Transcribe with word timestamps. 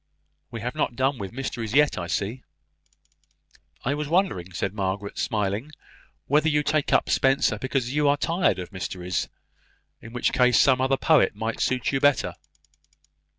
We 0.49 0.61
have 0.61 0.73
not 0.73 0.95
done 0.95 1.19
with 1.19 1.31
mysteries 1.31 1.75
yet, 1.75 1.95
I 1.95 2.07
see." 2.07 2.41
"I 3.85 3.93
was 3.93 4.07
wondering," 4.07 4.51
said 4.51 4.73
Margaret 4.73 5.19
smiling, 5.19 5.71
"whether 6.25 6.49
you 6.49 6.63
take 6.63 6.91
up 6.91 7.07
Spenser 7.07 7.59
because 7.59 7.93
you 7.93 8.07
are 8.07 8.17
tired 8.17 8.57
of 8.57 8.73
mysteries. 8.73 9.27
In 10.01 10.11
such 10.13 10.31
a 10.31 10.33
case, 10.33 10.59
some 10.59 10.81
other 10.81 10.97
poet 10.97 11.35
might 11.35 11.59
suit 11.61 11.91
you 11.91 11.99
better." 11.99 12.33